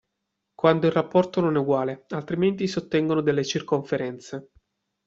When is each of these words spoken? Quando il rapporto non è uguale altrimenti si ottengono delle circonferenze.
Quando 0.55 0.87
il 0.87 0.91
rapporto 0.93 1.41
non 1.41 1.55
è 1.57 1.59
uguale 1.59 2.05
altrimenti 2.07 2.65
si 2.67 2.79
ottengono 2.79 3.21
delle 3.21 3.45
circonferenze. 3.45 4.49